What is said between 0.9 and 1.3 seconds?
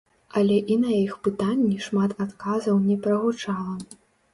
іх